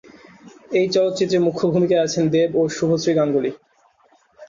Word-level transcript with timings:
এই 0.71 0.87
চলচ্চিত্রে 0.95 1.37
মুখ্য 1.39 1.63
ভূমিকায় 1.73 2.05
আছেন 2.05 2.23
দেব 2.33 2.49
এবং 2.51 2.65
শুভশ্রী 2.69 3.11
গাঙ্গুলী। 3.17 3.51